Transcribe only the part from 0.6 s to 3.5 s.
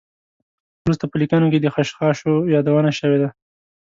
وروسته په لیکنو کې د خشخاشو یادونه شوې ده.